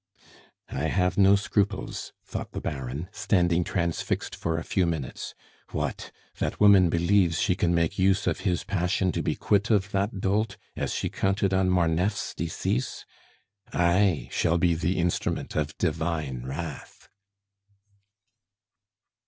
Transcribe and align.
"I 0.71 0.85
have 0.85 1.15
no 1.15 1.35
scruples," 1.35 2.11
thought 2.25 2.53
the 2.53 2.59
Baron, 2.59 3.07
standing 3.11 3.63
transfixed 3.63 4.35
for 4.35 4.57
a 4.57 4.63
few 4.63 4.87
minutes. 4.87 5.35
"What! 5.73 6.11
That 6.39 6.59
woman 6.59 6.89
believes 6.89 7.39
she 7.39 7.53
can 7.53 7.75
make 7.75 7.99
use 7.99 8.25
of 8.25 8.39
his 8.39 8.63
passion 8.63 9.11
to 9.11 9.21
be 9.21 9.35
quit 9.35 9.69
of 9.69 9.91
that 9.91 10.19
dolt, 10.19 10.57
as 10.75 10.91
she 10.91 11.09
counted 11.09 11.53
on 11.53 11.69
Marneffe's 11.69 12.33
decease! 12.33 13.05
I 13.71 14.27
shall 14.31 14.57
be 14.57 14.73
the 14.73 14.97
instrument 14.97 15.55
of 15.55 15.77
divine 15.77 16.47
wrath." 16.47 17.07